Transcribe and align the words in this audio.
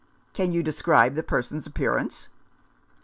"Can 0.33 0.51
you 0.51 0.63
describe 0.63 1.13
the 1.13 1.21
person's 1.21 1.67
appearance 1.67 2.27